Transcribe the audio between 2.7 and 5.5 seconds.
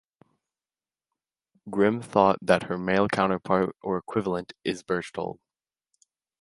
male counterpart or equivalent is Berchtold.